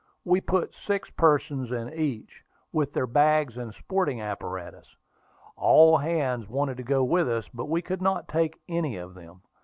We 0.25 0.41
put 0.41 0.73
six 0.73 1.11
persons 1.11 1.71
in 1.71 1.93
each, 1.93 2.41
with 2.73 2.91
their 2.93 3.05
bags 3.05 3.55
and 3.55 3.71
sporting 3.71 4.19
apparatus. 4.19 4.87
All 5.55 5.95
hands 5.99 6.49
wanted 6.49 6.77
to 6.77 6.83
go 6.83 7.03
with 7.03 7.29
us, 7.29 7.47
but 7.53 7.65
we 7.65 7.83
could 7.83 8.01
not 8.01 8.27
take 8.27 8.59
any 8.67 8.97
of 8.97 9.13
them. 9.13 9.41